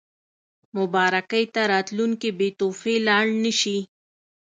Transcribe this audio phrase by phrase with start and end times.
[0.77, 3.77] مبارکۍ ته راتلونکي بې تحفې لاړ نه شي.